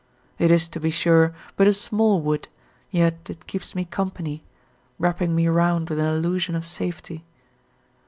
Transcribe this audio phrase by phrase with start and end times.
[0.39, 2.47] It is, to be sure, but a small wood,
[2.89, 4.43] yet it keeps me company,
[4.97, 7.23] wrapping me round with an illusion of safety.